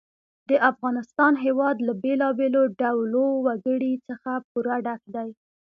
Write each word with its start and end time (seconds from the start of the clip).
د 0.49 0.51
افغانستان 0.71 1.33
هېواد 1.45 1.77
له 1.87 1.93
بېلابېلو 2.03 2.61
ډولو 2.81 3.25
وګړي 3.45 3.93
څخه 4.07 4.31
پوره 4.49 4.75
ډک 4.85 5.01
دی. 5.15 5.29